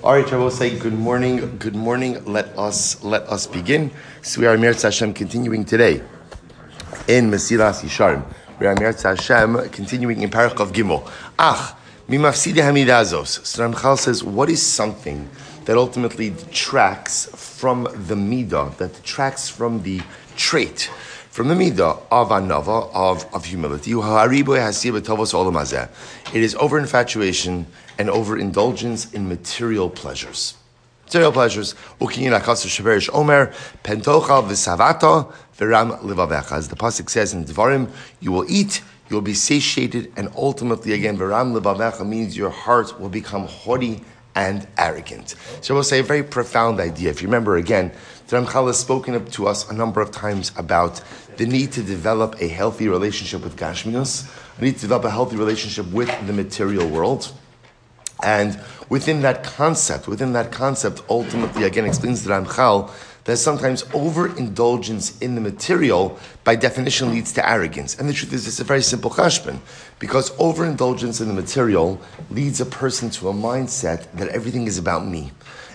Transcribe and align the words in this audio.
All 0.00 0.12
right, 0.12 0.32
I 0.32 0.36
will 0.36 0.52
say 0.52 0.78
good 0.78 0.94
morning. 0.94 1.58
Good 1.58 1.74
morning. 1.74 2.24
Let 2.24 2.56
us 2.56 3.02
let 3.02 3.22
us 3.22 3.48
begin. 3.48 3.90
So 4.22 4.40
we 4.40 4.46
are 4.46 4.56
Mir 4.56 4.72
Hashem 4.72 5.12
continuing 5.12 5.64
today 5.64 6.04
in 7.08 7.28
Mesilas 7.32 7.82
Yisharim. 7.82 8.22
We 8.60 8.68
are 8.68 8.76
Mir 8.76 8.92
Hashem 8.92 9.70
continuing 9.70 10.22
in 10.22 10.30
Parak 10.30 10.60
of 10.60 10.70
Gimel. 10.70 11.04
Ach, 11.36 11.74
mimafside 12.08 12.62
hamidazos. 12.62 13.44
So 13.44 13.96
says, 13.96 14.22
what 14.22 14.48
is 14.48 14.62
something 14.64 15.28
that 15.64 15.76
ultimately 15.76 16.30
detracts 16.30 17.26
from 17.58 17.82
the 17.82 18.14
midah, 18.14 18.76
that 18.76 18.94
detracts 18.94 19.48
from 19.48 19.82
the 19.82 20.00
trait, 20.36 20.92
from 21.28 21.48
the 21.48 21.54
midah 21.54 22.00
of 22.12 22.28
anava, 22.28 22.88
of, 22.94 23.26
of 23.34 23.46
humility. 23.46 23.90
It 26.34 26.42
is 26.44 26.54
over 26.54 26.78
infatuation 26.78 27.66
and 27.98 28.08
overindulgence 28.08 29.12
in 29.12 29.28
material 29.28 29.90
pleasures. 29.90 30.54
Material 31.04 31.32
pleasures. 31.32 31.74
Omer, 32.00 33.52
pentocha 33.82 34.42
v'savata 34.42 35.32
v'ram 35.58 35.98
livavecha. 36.00 36.52
As 36.52 36.68
the 36.68 36.76
pasuk 36.76 37.10
says 37.10 37.34
in 37.34 37.44
Devarim, 37.44 37.90
you 38.20 38.30
will 38.30 38.44
eat, 38.48 38.82
you 39.08 39.16
will 39.16 39.22
be 39.22 39.34
satiated, 39.34 40.12
and 40.16 40.28
ultimately, 40.36 40.92
again, 40.92 41.16
v'ram 41.16 41.58
livavecha 41.58 42.06
means 42.06 42.36
your 42.36 42.50
heart 42.50 43.00
will 43.00 43.08
become 43.08 43.46
haughty 43.46 44.04
and 44.34 44.68
arrogant. 44.76 45.34
So 45.62 45.74
we'll 45.74 45.82
say 45.82 45.98
a 45.98 46.02
very 46.02 46.22
profound 46.22 46.78
idea. 46.78 47.10
If 47.10 47.22
you 47.22 47.28
remember 47.28 47.56
again, 47.56 47.90
Ramchal 48.28 48.66
has 48.68 48.78
spoken 48.78 49.24
to 49.24 49.48
us 49.48 49.68
a 49.70 49.72
number 49.72 50.00
of 50.00 50.10
times 50.12 50.52
about 50.56 51.00
the 51.38 51.46
need 51.46 51.72
to 51.72 51.82
develop 51.82 52.40
a 52.40 52.46
healthy 52.46 52.86
relationship 52.88 53.42
with 53.42 53.56
Gashmius, 53.56 54.28
the 54.58 54.66
need 54.66 54.74
to 54.76 54.82
develop 54.82 55.04
a 55.06 55.10
healthy 55.10 55.36
relationship 55.36 55.90
with 55.90 56.10
the 56.26 56.32
material 56.34 56.86
world. 56.86 57.32
And 58.22 58.58
within 58.88 59.22
that 59.22 59.44
concept, 59.44 60.08
within 60.08 60.32
that 60.32 60.50
concept, 60.50 61.02
ultimately, 61.08 61.64
again, 61.64 61.86
explains 61.86 62.24
the 62.24 62.30
Ramchal 62.30 62.90
that 63.24 63.36
sometimes 63.36 63.84
overindulgence 63.92 65.18
in 65.18 65.34
the 65.34 65.40
material, 65.40 66.18
by 66.44 66.56
definition, 66.56 67.10
leads 67.10 67.30
to 67.34 67.46
arrogance. 67.48 67.98
And 67.98 68.08
the 68.08 68.14
truth 68.14 68.32
is, 68.32 68.48
it's 68.48 68.58
a 68.58 68.64
very 68.64 68.82
simple 68.82 69.10
chashbon, 69.10 69.58
because 69.98 70.32
overindulgence 70.38 71.20
in 71.20 71.28
the 71.28 71.34
material 71.34 72.00
leads 72.30 72.60
a 72.60 72.66
person 72.66 73.10
to 73.10 73.28
a 73.28 73.32
mindset 73.34 74.10
that 74.12 74.28
everything 74.28 74.66
is 74.66 74.78
about 74.78 75.06
me. 75.06 75.30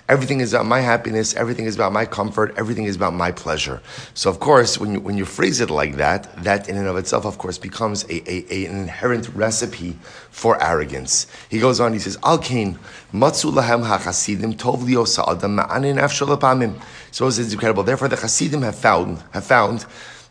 Everything 0.09 0.41
is 0.41 0.53
about 0.53 0.65
my 0.65 0.81
happiness. 0.81 1.33
Everything 1.33 1.63
is 1.63 1.75
about 1.75 1.93
my 1.93 2.05
comfort. 2.05 2.53
Everything 2.57 2.83
is 2.83 2.97
about 2.97 3.13
my 3.13 3.31
pleasure. 3.31 3.81
So, 4.13 4.29
of 4.29 4.37
course, 4.41 4.77
when 4.77 4.93
you, 4.93 4.99
when 4.99 5.17
you 5.17 5.23
phrase 5.23 5.61
it 5.61 5.69
like 5.69 5.95
that, 5.95 6.43
that 6.43 6.67
in 6.67 6.75
and 6.75 6.87
of 6.87 6.97
itself, 6.97 7.25
of 7.25 7.37
course, 7.37 7.57
becomes 7.57 8.03
a, 8.09 8.15
a, 8.29 8.45
a 8.51 8.65
an 8.65 8.79
inherent 8.79 9.29
recipe 9.29 9.93
for 10.29 10.61
arrogance. 10.61 11.27
He 11.49 11.57
goes 11.57 11.79
on, 11.79 11.93
he 11.93 11.99
says, 11.99 12.17
Al 12.21 12.37
Kain, 12.37 12.77
Matsu 13.13 13.49
lahem 13.49 13.85
ha-chasidim 13.85 14.55
tov 14.55 14.81
liyo 14.81 15.07
sa'adam 15.07 15.57
ma'anin 15.57 15.97
afshalapamim. 15.97 16.81
So 17.11 17.27
it's 17.27 17.39
incredible. 17.39 17.83
Therefore, 17.83 18.09
the 18.09 18.17
Hasidim 18.17 18.61
have 18.63 18.75
found, 18.75 19.23
have 19.31 19.45
found 19.45 19.85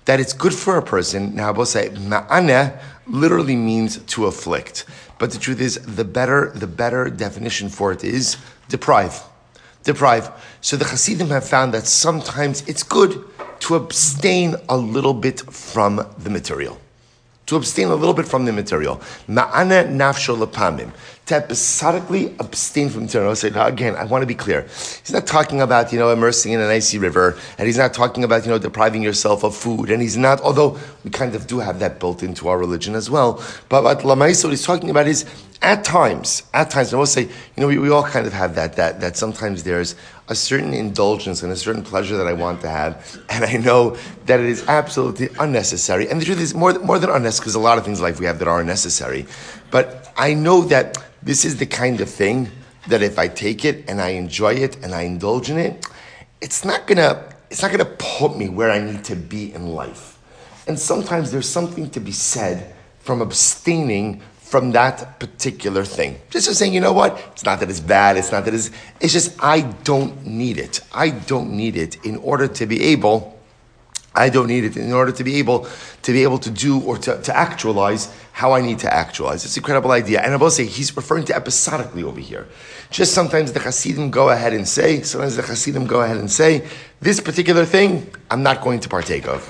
that 0.05 0.21
it's 0.21 0.35
good 0.35 0.53
for 0.53 0.77
a 0.77 0.83
person. 0.83 1.35
Now, 1.35 1.49
I 1.49 1.51
will 1.53 1.65
say, 1.65 1.89
ma'aneh 1.89 2.79
literally 3.07 3.57
means 3.57 3.97
to 3.97 4.27
afflict. 4.27 4.85
But 5.19 5.31
the 5.31 5.39
truth 5.39 5.63
is, 5.63 5.77
the 5.79 6.05
better, 6.05 6.51
the 6.55 6.67
better 6.67 7.09
definition 7.09 7.71
for 7.71 7.91
it 7.91 8.05
is 8.05 8.37
deprive 8.69 9.32
deprive. 9.83 10.31
So 10.61 10.77
the 10.77 10.85
Hasidim 10.85 11.29
have 11.29 11.49
found 11.49 11.75
that 11.75 11.87
sometimes 11.87 12.63
it's 12.69 12.83
good 12.83 13.25
to 13.61 13.75
abstain 13.77 14.57
a 14.69 14.77
little 14.77 15.15
bit 15.15 15.41
from 15.41 16.07
the 16.19 16.31
material. 16.31 16.79
To 17.47 17.57
abstain 17.57 17.89
a 17.89 17.95
little 17.95 18.15
bit 18.15 18.27
from 18.27 18.45
the 18.45 18.53
material. 18.53 18.97
Ma'ana 19.29 19.89
nafsho 19.89 20.37
lepamim. 20.37 20.93
Episodically 21.33 22.35
abstain 22.39 22.91
from 22.91 23.09
say, 23.09 23.51
now 23.51 23.67
again, 23.67 23.97
I 23.97 24.05
want 24.05 24.23
to 24.23 24.27
be 24.27 24.35
clear. 24.35 24.63
He's 24.63 25.13
not 25.13 25.27
talking 25.27 25.61
about, 25.63 25.93
you 25.93 25.99
know, 25.99 26.11
immersing 26.11 26.53
in 26.53 26.61
an 26.61 26.69
icy 26.69 26.99
river, 26.99 27.39
and 27.59 27.67
he's 27.67 27.79
not 27.79 27.95
talking 27.95 28.23
about, 28.23 28.45
you 28.45 28.51
know, 28.51 28.59
depriving 28.59 29.03
yourself 29.03 29.43
of 29.43 29.57
food, 29.57 29.91
and 29.91 30.03
he's 30.03 30.17
not, 30.17 30.41
although 30.43 30.79
we 31.05 31.11
kind 31.11 31.35
of 31.35 31.47
do 31.47 31.59
have 31.59 31.79
that 31.79 31.99
built 31.99 32.23
into 32.23 32.49
our 32.49 32.59
religion 32.59 32.95
as 32.95 33.09
well. 33.09 33.43
But 33.69 33.83
what 33.83 34.01
Lamais, 34.01 34.45
what 34.45 34.51
he's 34.51 34.65
talking 34.65 34.91
about 34.91 35.07
is 35.07 35.25
at 35.63 35.85
times, 35.85 36.43
at 36.53 36.71
times, 36.71 36.93
I 36.93 36.97
will 36.97 37.07
say, 37.07 37.23
you 37.23 37.31
know, 37.57 37.69
we, 37.69 37.79
we 37.79 37.89
all 37.89 38.03
kind 38.03 38.27
of 38.27 38.33
have 38.33 38.57
that, 38.57 38.77
that, 38.77 39.01
that 39.01 39.17
sometimes 39.17 39.63
there's 39.63 39.95
a 40.29 40.35
certain 40.35 40.75
indulgence 40.75 41.43
and 41.43 41.53
a 41.53 41.57
certain 41.57 41.83
pleasure 41.83 42.17
that 42.17 42.27
I 42.27 42.33
want 42.33 42.61
to 42.63 42.69
have, 42.69 43.21
and 43.31 43.45
I 43.45 43.57
know 43.57 43.97
that 44.27 44.41
it 44.41 44.47
is 44.47 44.67
absolutely 44.69 45.29
unnecessary. 45.39 46.09
And 46.09 46.21
the 46.21 46.25
truth 46.25 46.41
is, 46.41 46.55
more, 46.55 46.79
more 46.81 46.99
than 46.99 47.11
unnecessary, 47.11 47.45
because 47.45 47.55
a 47.55 47.61
lot 47.61 47.79
of 47.79 47.85
things 47.85 47.99
in 47.99 48.05
life 48.05 48.19
we 48.21 48.27
have 48.27 48.39
that 48.41 48.49
are 48.49 48.61
unnecessary. 48.61 49.27
But 49.73 50.13
I 50.17 50.35
know 50.35 50.63
that 50.67 50.99
this 51.23 51.45
is 51.45 51.57
the 51.57 51.67
kind 51.67 52.01
of 52.01 52.09
thing 52.09 52.51
that 52.89 53.03
if 53.03 53.19
I 53.19 53.27
take 53.27 53.65
it 53.65 53.89
and 53.89 54.01
I 54.01 54.11
enjoy 54.11 54.55
it 54.55 54.77
and 54.85 54.95
I 54.95 55.03
indulge 55.03 55.51
in 55.51 55.59
it, 55.59 55.85
it's 56.41 56.65
not 56.65 56.87
gonna, 56.87 57.35
it's 57.51 57.63
not 57.63 57.73
gonna 57.73 57.87
put 57.99 58.37
me 58.37 58.49
where 58.49 58.71
I 58.71 58.79
need 58.79 59.03
to 59.05 59.17
be 59.17 59.53
in 59.53 59.69
life. 59.69 60.19
And 60.69 60.79
sometimes 60.79 61.33
there's 61.33 61.49
something 61.49 61.91
to 61.91 62.01
be 62.01 62.13
said 62.13 62.75
from 63.01 63.21
abstaining 63.21 64.21
from 64.53 64.73
that 64.73 65.19
particular 65.19 65.83
thing. 65.83 66.21
Just 66.29 66.55
saying, 66.55 66.75
you 66.75 66.81
know 66.81 66.93
what? 66.93 67.19
It's 67.33 67.45
not 67.45 67.59
that 67.61 67.71
it's 67.71 67.81
bad. 67.81 68.19
It's 68.19 68.31
not 68.31 68.45
that 68.45 68.53
it's, 68.53 68.71
it's 69.01 69.15
just, 69.15 69.43
I 69.43 69.63
don't 69.85 70.27
need 70.27 70.59
it. 70.59 70.81
I 70.93 71.09
don't 71.09 71.57
need 71.57 71.79
it 71.79 72.05
in 72.05 72.19
order 72.19 72.47
to 72.47 72.67
be 72.67 72.83
able, 72.83 73.32
I 74.15 74.29
don't 74.29 74.47
need 74.47 74.65
it 74.65 74.77
in 74.77 74.93
order 74.93 75.13
to 75.13 75.25
be 75.25 75.37
able 75.37 75.67
to 76.03 76.13
be 76.13 76.23
able 76.23 76.39
to 76.39 76.51
do 76.51 76.81
or 76.81 76.99
to, 76.99 77.21
to 77.23 77.37
actualize 77.37 78.13
how 78.33 78.53
I 78.53 78.61
need 78.61 78.79
to 78.81 78.93
actualize. 78.93 79.45
It's 79.45 79.57
an 79.57 79.61
incredible 79.61 79.91
idea. 79.93 80.21
And 80.21 80.35
I 80.35 80.37
will 80.37 80.51
say 80.51 80.67
he's 80.67 80.95
referring 80.97 81.25
to 81.27 81.37
episodically 81.37 82.03
over 82.03 82.21
here. 82.21 82.49
Just 82.91 83.15
sometimes 83.15 83.53
the 83.53 83.61
Hasidim 83.61 84.11
go 84.11 84.29
ahead 84.29 84.53
and 84.53 84.69
say, 84.69 85.03
sometimes 85.03 85.37
the 85.37 85.43
Hasidim 85.43 85.87
go 85.87 86.03
ahead 86.03 86.19
and 86.19 86.31
say, 86.31 86.67
this 87.01 87.21
particular 87.21 87.65
thing, 87.65 88.07
I'm 88.31 88.43
not 88.43 88.61
going 88.61 88.81
to 88.81 88.89
partake 88.89 89.27
of. 89.27 89.49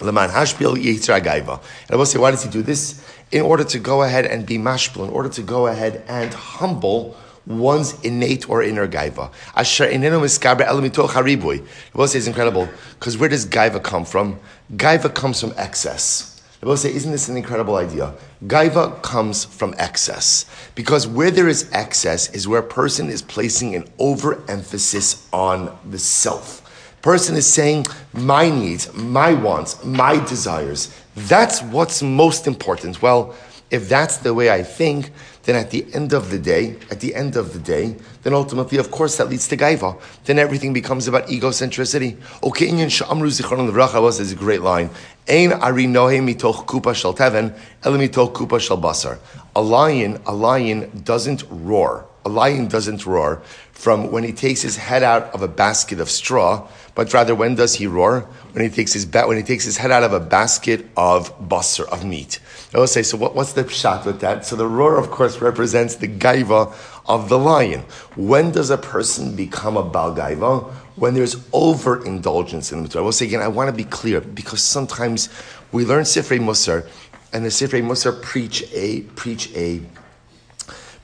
Leman 0.00 0.30
Hashpil 0.30 0.76
Gaiva. 0.76 1.60
And 1.60 1.90
I 1.90 1.96
will 1.96 2.06
say, 2.06 2.18
why 2.18 2.30
does 2.30 2.44
he 2.44 2.50
do 2.50 2.62
this? 2.62 3.04
In 3.32 3.42
order 3.42 3.64
to 3.64 3.78
go 3.78 4.02
ahead 4.02 4.24
and 4.26 4.46
be 4.46 4.56
mashpil, 4.56 5.04
in 5.04 5.10
order 5.10 5.28
to 5.30 5.42
go 5.42 5.66
ahead 5.66 6.04
and 6.08 6.32
humble 6.32 7.16
one's 7.48 7.98
innate 8.04 8.48
or 8.48 8.62
inner 8.62 8.86
gaiva. 8.86 9.32
Asher 9.56 9.88
inenu 9.88 10.20
miskaber 10.20 10.66
elamitoch 10.66 11.08
haribui. 11.10 11.58
The 11.58 11.92
Bible 11.92 12.08
says 12.08 12.28
incredible 12.28 12.68
because 12.98 13.16
where 13.16 13.28
does 13.28 13.46
gaiva 13.46 13.82
come 13.82 14.04
from? 14.04 14.38
Gaiva 14.76 15.12
comes 15.12 15.40
from 15.40 15.54
excess. 15.56 16.40
The 16.60 16.66
Bible 16.66 16.76
say, 16.76 16.92
isn't 16.92 17.12
this 17.12 17.28
an 17.28 17.36
incredible 17.36 17.76
idea? 17.76 18.14
Gaiva 18.44 19.00
comes 19.02 19.44
from 19.44 19.74
excess 19.78 20.44
because 20.74 21.06
where 21.06 21.30
there 21.30 21.48
is 21.48 21.70
excess 21.72 22.30
is 22.34 22.46
where 22.48 22.60
a 22.60 22.66
person 22.66 23.08
is 23.08 23.22
placing 23.22 23.74
an 23.74 23.84
overemphasis 23.98 25.26
on 25.32 25.76
the 25.88 25.98
self. 25.98 26.64
Person 27.00 27.36
is 27.36 27.46
saying, 27.46 27.86
my 28.12 28.50
needs, 28.50 28.92
my 28.92 29.32
wants, 29.32 29.82
my 29.84 30.22
desires. 30.26 30.92
That's 31.14 31.62
what's 31.62 32.02
most 32.02 32.48
important. 32.48 33.00
Well, 33.00 33.36
if 33.70 33.88
that's 33.88 34.18
the 34.18 34.32
way 34.32 34.50
I 34.50 34.62
think, 34.62 35.10
then 35.44 35.56
at 35.56 35.70
the 35.70 35.86
end 35.94 36.12
of 36.12 36.30
the 36.30 36.38
day, 36.38 36.76
at 36.90 37.00
the 37.00 37.14
end 37.14 37.36
of 37.36 37.52
the 37.52 37.58
day, 37.58 37.96
then 38.22 38.34
ultimately, 38.34 38.78
of 38.78 38.90
course, 38.90 39.16
that 39.16 39.28
leads 39.28 39.48
to 39.48 39.56
gaiva. 39.56 39.98
Then 40.24 40.38
everything 40.38 40.72
becomes 40.72 41.08
about 41.08 41.26
egocentricity. 41.28 42.16
Okay, 42.42 42.68
Inyan 42.68 42.90
Sha'amru 42.90 43.28
Zichron 43.28 43.70
Levracha 43.70 44.02
was 44.02 44.20
is 44.20 44.32
a 44.32 44.36
great 44.36 44.62
line. 44.62 44.90
Ein 45.28 45.52
ari 45.52 45.86
nohe 45.86 46.20
mitoch 46.20 46.66
kupa 46.66 46.94
shel 46.94 47.14
teven, 47.14 47.58
ele 47.84 47.98
mitoch 47.98 48.34
kupa 48.34 48.60
shel 48.60 48.78
basar. 48.78 49.18
A 49.56 49.62
lion, 49.62 50.20
a 50.26 50.34
lion 50.34 51.02
doesn't 51.04 51.44
roar. 51.50 52.06
A 52.28 52.30
lion 52.30 52.68
doesn't 52.68 53.06
roar 53.06 53.40
from 53.72 54.12
when 54.12 54.22
he 54.22 54.32
takes 54.32 54.60
his 54.60 54.76
head 54.76 55.02
out 55.02 55.32
of 55.32 55.40
a 55.40 55.48
basket 55.48 55.98
of 55.98 56.10
straw, 56.10 56.68
but 56.94 57.14
rather 57.14 57.34
when 57.34 57.54
does 57.54 57.76
he 57.76 57.86
roar? 57.86 58.28
When 58.52 58.62
he 58.62 58.68
takes 58.68 58.92
his 58.92 59.06
ba- 59.06 59.26
when 59.26 59.38
he 59.38 59.42
takes 59.42 59.64
his 59.64 59.78
head 59.78 59.90
out 59.90 60.02
of 60.02 60.12
a 60.12 60.20
basket 60.20 60.84
of 60.94 61.32
basar 61.48 61.88
of 61.88 62.04
meat. 62.04 62.38
I 62.74 62.80
will 62.80 62.86
say, 62.86 63.02
so 63.02 63.16
what, 63.16 63.34
what's 63.34 63.54
the 63.54 63.66
shot 63.66 64.04
with 64.04 64.20
that? 64.20 64.44
So 64.44 64.56
the 64.56 64.66
roar, 64.66 64.98
of 64.98 65.10
course, 65.10 65.40
represents 65.40 65.96
the 65.96 66.06
gaiva 66.06 66.74
of 67.06 67.30
the 67.30 67.38
lion. 67.38 67.80
When 68.14 68.50
does 68.50 68.68
a 68.68 68.76
person 68.76 69.34
become 69.34 69.78
a 69.78 69.82
bal 69.82 70.14
gaiva? 70.14 70.70
When 70.96 71.14
there's 71.14 71.36
overindulgence 71.54 72.72
in 72.72 72.82
the 72.82 72.90
Torah. 72.90 73.04
I 73.04 73.06
will 73.06 73.12
say 73.12 73.24
again, 73.24 73.40
I 73.40 73.48
want 73.48 73.70
to 73.70 73.74
be 73.74 73.84
clear 73.84 74.20
because 74.20 74.62
sometimes 74.62 75.30
we 75.72 75.86
learn 75.86 76.02
Sifrei 76.04 76.40
Musar, 76.40 76.86
and 77.32 77.42
the 77.42 77.48
Sifrei 77.48 77.82
Musar 77.82 78.20
preach 78.20 78.64
a 78.74 79.00
preach 79.16 79.50
a 79.54 79.80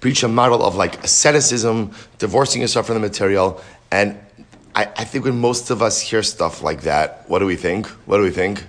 preach 0.04 0.22
a 0.22 0.28
model 0.28 0.62
of 0.62 0.74
like 0.74 1.02
asceticism, 1.02 1.90
divorcing 2.18 2.60
yourself 2.60 2.84
from 2.84 2.94
the 2.96 3.00
material. 3.00 3.58
And 3.90 4.18
I, 4.74 4.82
I 4.82 5.04
think 5.04 5.24
when 5.24 5.40
most 5.40 5.70
of 5.70 5.80
us 5.80 5.98
hear 5.98 6.22
stuff 6.22 6.62
like 6.62 6.82
that, 6.82 7.24
what 7.26 7.38
do 7.38 7.46
we 7.46 7.56
think? 7.56 7.86
What 8.04 8.18
do 8.18 8.22
we 8.22 8.30
think? 8.30 8.62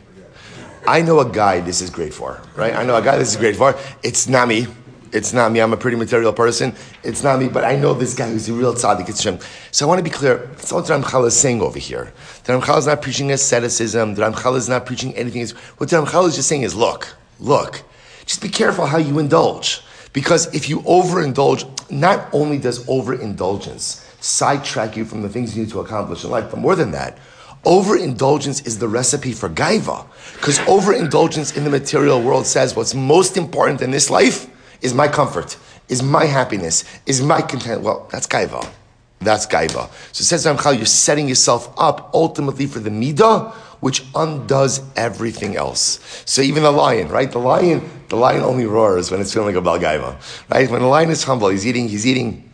I 0.87 1.01
know 1.01 1.19
a 1.19 1.29
guy 1.29 1.59
this 1.59 1.81
is 1.81 1.89
great 1.89 2.13
for, 2.13 2.39
right? 2.55 2.73
I 2.73 2.85
know 2.85 2.95
a 2.95 3.01
guy 3.01 3.17
this 3.17 3.31
is 3.31 3.35
great 3.35 3.57
for. 3.57 3.75
It's 4.01 4.29
not 4.29 4.47
me. 4.47 4.67
It's 5.11 5.33
not 5.33 5.51
me. 5.51 5.59
I'm 5.59 5.73
a 5.73 5.77
pretty 5.77 5.97
material 5.97 6.31
person. 6.31 6.73
It's 7.03 7.21
not 7.21 7.37
me, 7.37 7.49
but 7.49 7.65
I 7.65 7.75
know 7.75 7.93
this 7.93 8.13
guy 8.13 8.29
who's 8.29 8.47
a 8.47 8.53
real 8.53 8.73
tzaddik. 8.73 9.09
It's. 9.09 9.21
So 9.21 9.85
I 9.85 9.89
want 9.89 9.99
to 9.99 10.05
be 10.05 10.09
clear. 10.09 10.37
That's 10.55 10.71
what 10.71 10.85
Ramchal 10.85 11.27
is 11.27 11.37
saying 11.37 11.61
over 11.61 11.79
here. 11.79 12.13
The 12.45 12.53
Ramchal 12.53 12.77
is 12.77 12.87
not 12.87 13.01
preaching 13.01 13.29
asceticism. 13.33 14.15
The 14.15 14.21
Ramchal 14.21 14.55
is 14.55 14.69
not 14.69 14.85
preaching 14.85 15.13
anything. 15.15 15.45
What 15.79 15.89
the 15.89 15.97
Ramchal 15.97 16.29
is 16.29 16.37
just 16.37 16.47
saying 16.47 16.61
is, 16.61 16.75
look, 16.75 17.13
look, 17.41 17.83
just 18.25 18.41
be 18.41 18.47
careful 18.47 18.85
how 18.85 18.99
you 18.99 19.19
indulge. 19.19 19.81
Because 20.15 20.47
if 20.55 20.69
you 20.69 20.79
overindulge, 20.83 21.91
not 21.91 22.29
only 22.31 22.57
does 22.57 22.87
overindulgence 22.87 24.01
sidetrack 24.21 24.95
you 24.95 25.03
from 25.03 25.21
the 25.21 25.27
things 25.27 25.55
you 25.55 25.63
need 25.63 25.71
to 25.71 25.81
accomplish 25.81 26.23
in 26.23 26.31
life, 26.31 26.49
but 26.49 26.57
more 26.57 26.73
than 26.73 26.91
that, 26.91 27.17
overindulgence 27.65 28.61
is 28.61 28.79
the 28.79 28.87
recipe 28.87 29.33
for 29.33 29.49
gaiva. 29.49 30.07
Because 30.35 30.57
overindulgence 30.69 31.57
in 31.57 31.65
the 31.65 31.69
material 31.69 32.21
world 32.21 32.47
says 32.47 32.77
what's 32.77 32.95
most 32.95 33.35
important 33.35 33.81
in 33.81 33.91
this 33.91 34.09
life 34.09 34.47
is 34.81 34.93
my 34.93 35.09
comfort, 35.09 35.57
is 35.89 36.01
my 36.01 36.23
happiness, 36.23 36.85
is 37.05 37.21
my 37.21 37.41
content. 37.41 37.81
Well, 37.81 38.07
that's 38.09 38.25
gaiva. 38.25 38.65
That's 39.19 39.45
gaiva. 39.45 39.89
So 40.13 40.21
it 40.21 40.25
says 40.25 40.45
you're 40.45 40.85
setting 40.85 41.27
yourself 41.27 41.73
up 41.77 42.09
ultimately 42.13 42.67
for 42.67 42.79
the 42.79 42.89
midah, 42.89 43.53
which 43.85 44.03
undoes 44.15 44.81
everything 44.95 45.55
else. 45.55 45.99
So 46.25 46.41
even 46.41 46.63
the 46.63 46.71
lion, 46.71 47.07
right? 47.09 47.31
The 47.31 47.37
lion, 47.37 47.87
the 48.09 48.15
lion 48.15 48.41
only 48.41 48.65
roars 48.65 49.11
when 49.11 49.21
it's 49.21 49.31
feeling 49.31 49.53
like 49.53 49.63
a 49.63 49.67
balgaiva, 49.67 50.15
right? 50.49 50.67
When 50.67 50.81
the 50.81 50.87
lion 50.87 51.11
is 51.11 51.23
humble, 51.23 51.49
he's 51.49 51.67
eating, 51.67 51.87
he's 51.87 52.07
eating, 52.07 52.49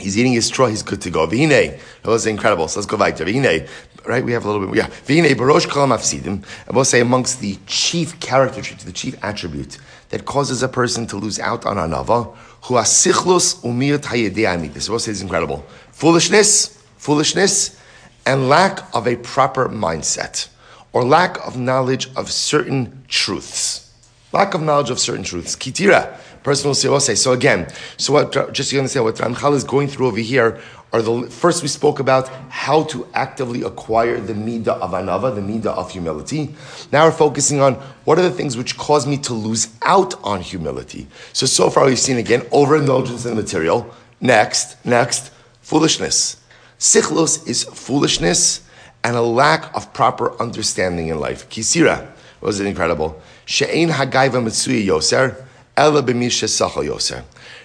he's 0.00 0.18
eating 0.18 0.32
his 0.32 0.46
straw, 0.46 0.66
he's 0.66 0.82
good 0.82 1.00
to 1.02 1.10
go. 1.10 1.24
Vine, 1.24 1.50
that 1.50 1.78
was 2.02 2.26
incredible. 2.26 2.66
So 2.66 2.80
let's 2.80 2.90
go 2.90 2.96
back 2.96 3.14
to 3.14 3.24
Vine, 3.24 3.68
right? 4.06 4.24
We 4.24 4.32
have 4.32 4.44
a 4.44 4.50
little 4.50 4.66
bit, 4.66 4.76
yeah. 4.76 4.88
Vine, 5.04 5.36
barosh 5.36 5.68
kol 5.68 5.86
mafsidim. 5.86 6.44
I 6.68 6.74
will 6.74 6.84
say 6.84 6.98
amongst 6.98 7.38
the 7.38 7.56
chief 7.68 8.18
character 8.18 8.60
traits, 8.60 8.82
the 8.82 8.90
chief 8.90 9.14
attribute 9.22 9.78
that 10.08 10.24
causes 10.24 10.64
a 10.64 10.68
person 10.68 11.06
to 11.06 11.16
lose 11.16 11.38
out 11.38 11.64
on 11.64 11.76
anava, 11.76 12.34
who 12.64 12.74
asichlus 12.74 13.62
umiyat 13.62 14.02
hayedei 14.06 14.72
This 14.74 14.90
will 14.90 14.98
say 14.98 15.12
is 15.12 15.22
incredible. 15.22 15.64
Foolishness, 15.92 16.76
foolishness, 16.96 17.80
and 18.26 18.48
lack 18.48 18.92
of 18.92 19.06
a 19.06 19.14
proper 19.14 19.68
mindset 19.68 20.48
or 20.96 21.04
lack 21.04 21.46
of 21.46 21.58
knowledge 21.58 22.08
of 22.16 22.32
certain 22.32 23.04
truths. 23.06 23.92
Lack 24.32 24.54
of 24.54 24.62
knowledge 24.62 24.88
of 24.88 24.98
certain 24.98 25.22
truths. 25.22 25.54
Kitira, 25.54 26.18
person 26.42 26.68
will 26.68 26.74
say, 26.74 26.98
say. 27.00 27.14
So 27.14 27.34
again, 27.34 27.68
so 27.98 28.14
what, 28.14 28.54
just 28.54 28.70
to 28.70 28.78
understand 28.78 29.04
what 29.04 29.16
Ramchal 29.16 29.52
is 29.52 29.62
going 29.62 29.88
through 29.88 30.06
over 30.06 30.20
here 30.20 30.58
are 30.94 31.02
the, 31.02 31.28
first 31.28 31.60
we 31.60 31.68
spoke 31.68 32.00
about 32.00 32.28
how 32.48 32.84
to 32.84 33.06
actively 33.12 33.60
acquire 33.62 34.18
the 34.18 34.32
midah 34.32 34.68
of 34.68 34.92
anava, 34.92 35.34
the 35.34 35.42
midah 35.42 35.66
of 35.66 35.90
humility. 35.90 36.54
Now 36.90 37.04
we're 37.04 37.12
focusing 37.12 37.60
on 37.60 37.74
what 38.06 38.18
are 38.18 38.22
the 38.22 38.30
things 38.30 38.56
which 38.56 38.78
cause 38.78 39.06
me 39.06 39.18
to 39.18 39.34
lose 39.34 39.68
out 39.82 40.14
on 40.24 40.40
humility. 40.40 41.08
So, 41.34 41.44
so 41.44 41.68
far 41.68 41.84
we've 41.84 41.98
seen 41.98 42.16
again 42.16 42.46
overindulgence 42.52 43.26
in 43.26 43.36
material. 43.36 43.94
Next, 44.22 44.82
next, 44.82 45.30
foolishness. 45.60 46.42
Sichlos 46.78 47.46
is 47.46 47.64
foolishness 47.64 48.65
and 49.06 49.14
a 49.14 49.22
lack 49.22 49.72
of 49.76 49.92
proper 49.92 50.36
understanding 50.42 51.06
in 51.06 51.20
life. 51.20 51.48
Kisira 51.48 52.10
was 52.40 52.58
it 52.58 52.66
incredible. 52.66 53.22
She'ein 53.44 53.88
hagaiva 53.88 54.42
mitsuya 54.42 54.84
yoser, 54.84 55.46
ela 55.76 56.02
b'misha 56.02 56.48
sachal 56.48 56.84
yoser. 56.84 57.22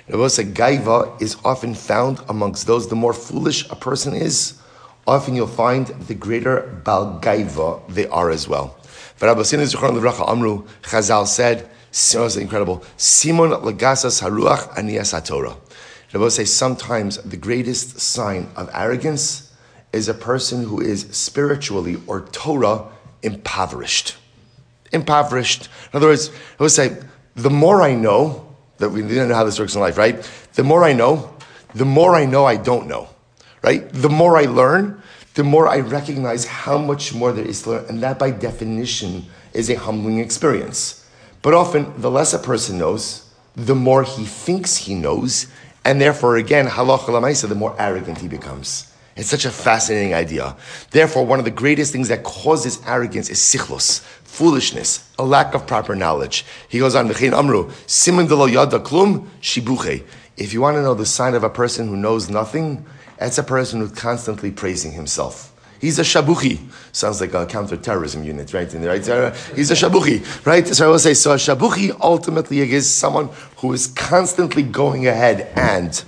A 0.08 0.44
gaiva 0.44 1.20
is 1.20 1.38
often 1.44 1.74
found 1.74 2.20
amongst 2.30 2.68
those. 2.68 2.90
The 2.90 2.96
more 2.96 3.14
foolish 3.14 3.68
a 3.72 3.76
person 3.76 4.14
is, 4.14 4.62
often 5.08 5.36
you'll 5.36 5.48
find 5.48 5.88
the 5.88 6.14
greater 6.14 6.80
bal 6.86 7.20
gaiva 7.20 7.82
they 7.90 8.06
are 8.06 8.30
as 8.30 8.48
well. 8.48 8.78
But 9.20 9.26
Rabbi 9.26 9.42
Sina 9.42 9.64
Zuchron 9.64 10.00
Levracha 10.00 10.30
Amru 10.30 10.68
Chazal 10.84 11.26
said, 11.26 11.68
it 11.92 12.20
was 12.20 12.38
incredible. 12.38 12.84
Simon 12.98 13.50
legasas 13.50 14.22
haruach 14.22 14.76
anias 14.76 15.12
haTorah. 15.20 15.58
Rabbi 16.14 16.28
say 16.28 16.46
sometimes 16.46 17.18
the 17.18 17.38
greatest 17.38 18.00
sign 18.00 18.48
of 18.56 18.70
arrogance 18.76 19.51
is 19.94 20.08
a 20.08 20.14
person 20.14 20.64
who 20.64 20.80
is 20.80 21.08
spiritually 21.12 22.02
or 22.08 22.22
Torah 22.32 22.86
impoverished. 23.22 24.16
Impoverished. 24.92 25.70
In 25.92 25.98
other 25.98 26.08
words, 26.08 26.30
I 26.60 26.64
would 26.64 26.72
say, 26.72 26.98
the 27.36 27.50
more 27.50 27.82
I 27.82 27.94
know, 27.94 28.48
that 28.78 28.90
we 28.90 29.02
didn't 29.02 29.30
know 29.30 29.36
how 29.36 29.44
this 29.44 29.60
works 29.60 29.76
in 29.76 29.82
life, 29.82 29.98
right? 29.98 30.30
The 30.54 30.64
more 30.64 30.84
I 30.84 30.94
know, 30.94 31.34
the 31.76 31.86
more 31.86 32.16
I 32.16 32.26
know 32.26 32.46
I 32.46 32.58
don't 32.58 32.88
know, 32.88 33.10
right? 33.62 33.88
The 33.94 34.10
more 34.10 34.38
I 34.38 34.46
learn, 34.46 35.02
the 35.36 35.44
more 35.44 35.68
I 35.68 35.80
recognize 35.80 36.46
how 36.46 36.78
much 36.78 37.14
more 37.14 37.32
there 37.32 37.46
is 37.46 37.62
to 37.64 37.70
learn. 37.72 37.86
And 37.88 38.04
that 38.04 38.20
by 38.20 38.32
definition 38.32 39.26
is 39.54 39.70
a 39.70 39.76
humbling 39.76 40.20
experience. 40.20 41.08
But 41.42 41.54
often, 41.54 41.94
the 42.02 42.12
less 42.12 42.34
a 42.34 42.40
person 42.40 42.78
knows, 42.78 43.30
the 43.56 43.76
more 43.76 44.04
he 44.04 44.26
thinks 44.26 44.78
he 44.78 44.96
knows, 44.96 45.48
and 45.86 46.00
therefore, 46.00 46.38
again, 46.38 46.68
halacha 46.68 47.48
the 47.48 47.56
more 47.56 47.76
arrogant 47.80 48.20
he 48.20 48.28
becomes. 48.28 48.91
It's 49.16 49.30
such 49.30 49.46
a 49.46 49.52
fascinating 49.52 50.14
idea. 50.14 50.56
Therefore, 50.92 51.26
one 51.26 51.40
of 51.40 51.46
the 51.46 51.52
greatest 51.52 51.92
things 51.92 52.08
that 52.08 52.24
causes 52.24 52.80
arrogance 52.86 53.30
is 53.30 53.40
sichlos, 53.40 54.00
foolishness, 54.24 55.10
a 55.20 55.26
lack 55.26 55.54
of 55.54 55.68
proper 55.68 55.96
knowledge. 55.96 56.46
He 56.70 56.80
goes 56.80 56.96
on, 56.96 57.08
amru, 57.08 57.70
klum, 57.70 59.28
shibuche. 59.42 60.04
If 60.38 60.54
you 60.54 60.62
want 60.62 60.78
to 60.78 60.82
know 60.82 60.94
the 60.94 61.06
sign 61.06 61.36
of 61.36 61.44
a 61.44 61.50
person 61.50 61.88
who 61.88 61.98
knows 61.98 62.30
nothing, 62.30 62.86
it's 63.20 63.38
a 63.38 63.44
person 63.44 63.82
who's 63.82 63.92
constantly 63.92 64.50
praising 64.50 64.94
himself. 64.94 65.50
He's 65.82 66.00
a 66.00 66.04
shabuchi. 66.04 66.60
Sounds 66.92 67.20
like 67.20 67.34
a 67.34 67.46
counterterrorism 67.46 68.24
unit, 68.24 68.54
right? 68.54 68.72
Right, 68.74 69.36
he's 69.56 69.72
a 69.72 69.76
shabuchi, 69.76 70.46
right? 70.46 70.66
So 70.68 70.86
I 70.86 70.90
will 70.90 71.00
say, 71.00 71.16
so 71.16 71.32
a 71.32 71.36
shabuchi 71.36 71.98
ultimately 72.00 72.60
is 72.60 72.90
someone 72.90 73.30
who 73.58 73.74
is 73.74 73.88
constantly 73.88 74.64
going 74.64 75.08
ahead 75.08 75.52
and 75.56 76.04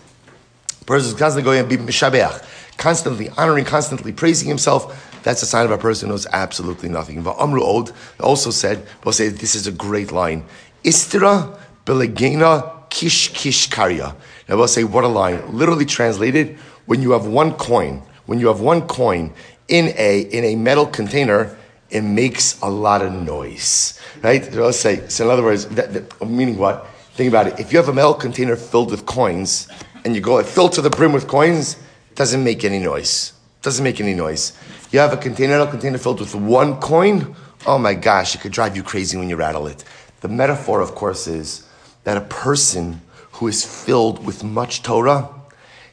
person 0.85 1.09
who's 1.09 1.19
constantly 1.19 1.43
going 1.43 1.59
and 1.59 1.69
be 1.69 1.77
mishabeach, 1.77 2.43
constantly 2.83 3.29
honoring, 3.37 3.63
constantly 3.63 4.11
praising 4.11 4.49
himself. 4.49 5.21
That's 5.23 5.41
a 5.41 5.45
sign 5.45 5.63
of 5.63 5.71
a 5.71 5.77
person 5.77 6.09
who 6.09 6.13
knows 6.13 6.27
absolutely 6.33 6.89
nothing. 6.89 7.23
But 7.23 7.37
Amru 7.39 7.63
Od 7.63 7.93
also 8.19 8.51
said, 8.51 8.85
we'll 9.05 9.13
say 9.13 9.29
this 9.29 9.55
is 9.55 9.67
a 9.67 9.71
great 9.71 10.11
line. 10.11 10.43
Istira 10.83 11.57
belegena 11.85 12.89
kish 12.89 13.29
kish 13.29 13.69
karya. 13.69 14.13
Now 14.49 14.57
we'll 14.57 14.67
say, 14.67 14.83
what 14.83 15.05
a 15.05 15.07
line. 15.07 15.39
Literally 15.57 15.85
translated, 15.85 16.57
when 16.85 17.01
you 17.01 17.11
have 17.11 17.25
one 17.25 17.53
coin, 17.53 18.03
when 18.25 18.41
you 18.41 18.47
have 18.47 18.59
one 18.59 18.81
coin 18.81 19.31
in 19.69 19.93
a 19.97 20.19
in 20.19 20.43
a 20.43 20.57
metal 20.57 20.85
container, 20.85 21.55
it 21.89 22.01
makes 22.01 22.59
a 22.61 22.69
lot 22.69 23.01
of 23.01 23.13
noise, 23.13 23.97
right? 24.21 24.43
So 24.43 24.65
let's 24.65 24.77
say. 24.77 25.07
So 25.07 25.23
in 25.23 25.31
other 25.31 25.43
words, 25.43 25.67
that, 25.67 25.93
that, 25.93 26.29
meaning 26.29 26.57
what? 26.57 26.85
Think 27.15 27.29
about 27.29 27.47
it. 27.47 27.59
If 27.61 27.71
you 27.71 27.77
have 27.77 27.87
a 27.87 27.93
metal 27.93 28.13
container 28.13 28.57
filled 28.57 28.91
with 28.91 29.05
coins, 29.05 29.69
and 30.03 30.15
you 30.15 30.19
go 30.19 30.43
filled 30.43 30.73
to 30.73 30.81
the 30.81 30.89
brim 30.89 31.13
with 31.13 31.29
coins, 31.29 31.77
doesn't 32.15 32.43
make 32.43 32.63
any 32.63 32.79
noise. 32.79 33.33
Doesn't 33.61 33.83
make 33.83 34.01
any 34.01 34.13
noise. 34.13 34.53
You 34.91 34.99
have 34.99 35.13
a 35.13 35.17
container, 35.17 35.59
a 35.59 35.67
container 35.67 35.97
filled 35.97 36.19
with 36.19 36.35
one 36.35 36.79
coin. 36.79 37.35
Oh 37.65 37.77
my 37.77 37.93
gosh, 37.93 38.35
it 38.35 38.41
could 38.41 38.51
drive 38.51 38.75
you 38.75 38.83
crazy 38.83 39.17
when 39.17 39.29
you 39.29 39.35
rattle 39.35 39.67
it. 39.67 39.83
The 40.21 40.27
metaphor, 40.27 40.81
of 40.81 40.95
course, 40.95 41.27
is 41.27 41.67
that 42.03 42.17
a 42.17 42.21
person 42.21 43.01
who 43.33 43.47
is 43.47 43.65
filled 43.65 44.25
with 44.25 44.43
much 44.43 44.83
Torah, 44.83 45.29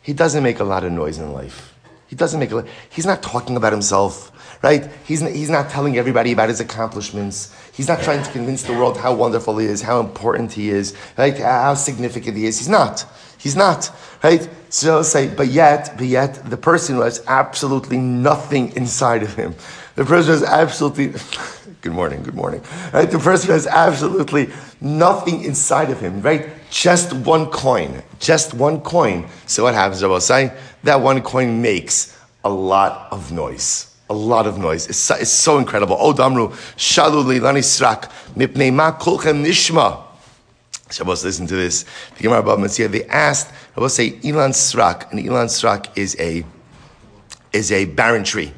he 0.03 0.13
doesn't 0.13 0.43
make 0.43 0.61
a 0.61 0.65
lot 0.65 0.85
of 0.85 0.93
noise 0.93 1.19
in 1.19 1.33
life. 1.33 1.75
He 2.09 2.17
doesn't 2.17 2.41
make 2.41 2.51
a, 2.51 2.67
he's 2.91 3.07
not 3.07 3.23
talking 3.23 3.57
about 3.57 3.73
himself, 3.73 4.33
right? 4.63 4.91
He's, 5.07 5.21
he's 5.21 5.51
not 5.51 5.71
telling 5.71 5.97
everybody 5.97 6.33
about 6.33 6.49
his 6.49 6.59
accomplishments. 6.59 7.55
He's 7.73 7.87
not 7.87 8.03
trying 8.03 8.23
to 8.25 8.31
convince 8.33 8.65
the 8.65 8.73
world 8.73 8.99
how 8.99 9.15
wonderful 9.15 9.57
he 9.59 9.67
is, 9.67 9.81
how 9.81 10.01
important 10.01 10.53
he 10.53 10.71
is, 10.71 10.97
right? 11.17 11.39
How 11.39 11.75
significant 11.75 12.37
he 12.37 12.47
is. 12.47 12.59
He's 12.59 12.69
not. 12.69 13.07
He's 13.41 13.57
not, 13.57 13.91
right? 14.23 14.47
So 14.69 15.01
say, 15.01 15.29
but 15.35 15.49
yet, 15.49 15.95
but 15.97 16.07
yet, 16.07 16.51
the 16.51 16.59
person 16.59 16.97
who 16.97 17.01
has 17.01 17.25
absolutely 17.27 17.97
nothing 17.97 18.77
inside 18.77 19.23
of 19.23 19.35
him, 19.35 19.55
the 19.97 20.05
person 20.05 20.33
has 20.33 20.43
absolutely, 20.43 21.19
good 21.81 21.93
morning, 21.93 22.23
good 22.23 22.35
morning, 22.35 22.61
right? 22.93 23.11
The 23.11 23.19
person 23.19 23.51
has 23.53 23.67
absolutely 23.67 24.51
nothing 24.83 25.43
inside 25.43 25.89
of 25.91 25.99
him, 26.01 26.21
right? 26.21 26.51
Just 26.69 27.15
one 27.15 27.47
coin, 27.47 28.03
just 28.19 28.53
one 28.53 28.83
coin. 28.83 29.27
So 29.47 29.63
what 29.63 29.73
happens, 29.73 30.03
Rabbi 30.03 30.19
say? 30.19 30.53
That 30.83 31.01
one 31.01 31.23
coin 31.23 31.63
makes 31.63 32.15
a 32.45 32.51
lot 32.51 33.09
of 33.11 33.33
noise. 33.33 33.87
A 34.11 34.15
lot 34.15 34.47
of 34.47 34.59
noise. 34.59 34.87
It's 34.87 34.99
so, 34.99 35.15
it's 35.15 35.31
so 35.31 35.57
incredible. 35.57 35.97
Oh, 35.99 36.13
Damru, 36.13 36.51
Shalu 36.77 37.41
Lani 37.41 37.61
Srak, 37.61 38.11
Mipnei 38.35 38.71
Ma 38.71 38.93
Kulchem 38.93 39.43
Nishma. 39.43 40.10
Shabbos, 40.91 41.25
listen 41.25 41.47
to 41.47 41.57
this. 41.57 41.85
The 42.17 42.23
Gemara 42.25 42.43
Bava 42.43 42.59
Metzia, 42.59 42.91
they 42.91 43.05
asked, 43.07 43.53
I 43.77 43.81
will 43.81 43.89
say 43.89 44.13
Ilan 44.21 44.51
Srak, 44.51 45.11
and 45.11 45.21
Ilan 45.21 45.47
Srak 45.47 45.97
is 45.97 46.17
a 46.19 46.45
is 47.53 47.73
a 47.73 47.85
barren 47.85 48.23
tree 48.23 48.53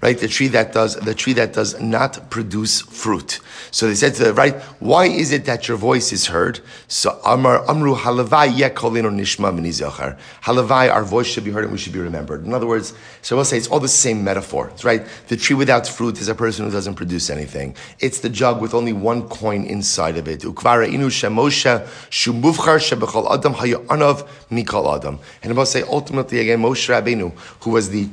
right? 0.00 0.18
The 0.18 0.28
tree 0.28 0.48
that 0.48 0.72
does 0.72 0.96
the 0.96 1.14
tree 1.14 1.32
that 1.34 1.52
does 1.52 1.80
not 1.80 2.30
produce 2.30 2.80
fruit. 2.80 3.40
So 3.70 3.86
they 3.88 3.94
said 3.94 4.14
to 4.14 4.24
the 4.24 4.34
right, 4.34 4.54
why 4.80 5.06
is 5.06 5.32
it 5.32 5.44
that 5.46 5.68
your 5.68 5.76
voice 5.76 6.12
is 6.12 6.26
heard? 6.26 6.60
So 6.86 7.20
Amar 7.24 7.68
Amru 7.68 7.94
Halavai 7.94 8.48
Yekolino 8.48 9.10
Nishma 9.10 9.52
Minizachar. 9.52 10.18
Halavai, 10.42 10.92
our 10.92 11.04
voice 11.04 11.26
should 11.26 11.44
be 11.44 11.50
heard 11.50 11.64
and 11.64 11.72
we 11.72 11.78
should 11.78 11.92
be 11.92 11.98
remembered. 11.98 12.44
In 12.44 12.54
other 12.54 12.66
words, 12.66 12.94
so 13.22 13.36
we'll 13.36 13.44
say 13.44 13.58
it's 13.58 13.68
all 13.68 13.80
the 13.80 13.88
same 13.88 14.22
metaphor, 14.24 14.70
It's 14.72 14.84
right? 14.84 15.06
The 15.28 15.36
tree 15.36 15.56
without 15.56 15.86
fruit 15.86 16.20
is 16.20 16.28
a 16.28 16.34
person 16.34 16.64
who 16.64 16.70
doesn't 16.70 16.94
produce 16.94 17.30
anything. 17.30 17.74
It's 18.00 18.20
the 18.20 18.28
jug 18.28 18.60
with 18.60 18.74
only 18.74 18.92
one 18.92 19.28
coin 19.28 19.64
inside 19.64 20.16
of 20.16 20.28
it. 20.28 20.40
Ukvara 20.40 20.88
inu 20.88 21.08
shemosha 21.08 21.86
shumuvchar 22.10 22.78
shebechol 22.78 23.30
adam 23.30 23.54
hayanav 23.54 24.28
mikol 24.50 24.96
adam. 24.96 25.18
And 25.42 25.52
I 25.52 25.54
must 25.54 25.72
say 25.72 25.82
ultimately 25.82 26.40
again 26.40 26.60
Moshe 26.60 26.88
Rabbeinu, 26.88 27.32
who 27.62 27.70
was 27.70 27.90
the 27.90 28.08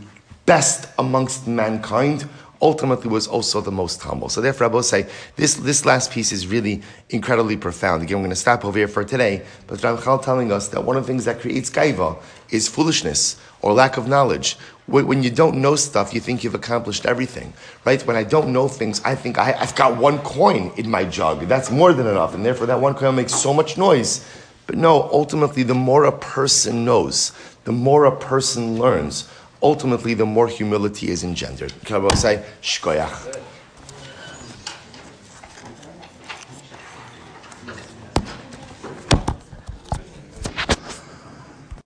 best 0.46 0.88
amongst 0.98 1.48
mankind, 1.48 2.28
ultimately 2.62 3.10
was 3.10 3.28
also 3.28 3.62
the 3.62 3.72
most 3.72 4.02
humble. 4.02 4.30
So 4.30 4.42
therefore, 4.42 4.66
I 4.66 4.70
will 4.70 4.84
say 4.84 5.08
this, 5.36 5.56
this 5.56 5.86
last 5.86 6.12
piece 6.12 6.32
is 6.32 6.48
really 6.48 6.82
incredibly 7.10 7.58
profound. 7.58 8.04
Again, 8.04 8.18
I'm 8.18 8.22
going 8.22 8.30
to 8.30 8.36
stop 8.36 8.66
over 8.66 8.78
here 8.78 8.88
for 8.88 9.04
today, 9.04 9.44
but 9.68 9.80
Ramchal 9.80 10.24
telling 10.24 10.52
us 10.52 10.70
that 10.70 10.84
one 10.84 10.98
of 10.98 11.04
the 11.04 11.08
things 11.08 11.25
that 11.25 11.40
creates 11.42 11.70
gaiva 11.70 12.18
is 12.50 12.68
foolishness 12.68 13.40
or 13.62 13.74
lack 13.74 13.98
of 13.98 14.08
knowledge. 14.08 14.58
When 14.88 15.24
you 15.24 15.32
don't 15.32 15.58
know 15.58 15.75
stuff, 15.75 16.14
you 16.14 16.20
think 16.20 16.44
you've 16.44 16.54
accomplished 16.54 17.08
everything, 17.08 17.54
right? 17.86 18.06
When 18.06 18.16
I 18.16 18.24
don't 18.24 18.54
know 18.54 18.68
things, 18.68 19.02
I 19.04 19.16
think 19.16 19.40
I, 19.40 19.52
have 19.52 19.75
got 19.75 19.98
one 19.98 20.20
coin 20.20 20.72
in 20.78 20.90
my 20.90 21.06
jug. 21.06 21.42
That's 21.48 21.72
more 21.72 21.92
than 21.92 22.06
enough, 22.06 22.36
and 22.36 22.46
therefore 22.46 22.68
that 22.68 22.80
one 22.80 22.94
coin 22.94 23.16
makes 23.16 23.34
so 23.34 23.52
much 23.52 23.78
noise. 23.80 24.24
But 24.68 24.78
no, 24.78 25.10
ultimately, 25.12 25.64
the 25.64 25.74
more 25.74 26.06
a 26.06 26.12
person 26.12 26.86
knows, 26.86 27.32
the 27.64 27.72
more 27.72 28.06
a 28.06 28.16
person 28.16 28.78
learns, 28.78 29.28
ultimately, 29.62 30.13
the 30.13 30.25
more 30.25 30.47
humility 30.47 31.09
is 31.09 31.24
engendered. 31.24 31.74
Say, 32.15 32.43
shkoyach? 32.62 33.45